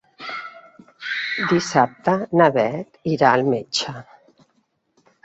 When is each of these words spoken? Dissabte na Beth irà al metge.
Dissabte 1.51 2.15
na 2.41 2.47
Beth 2.55 2.97
irà 3.13 3.35
al 3.35 3.45
metge. 3.51 3.95